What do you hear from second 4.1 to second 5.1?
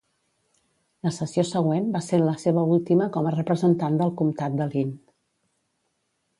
comtat de Linn.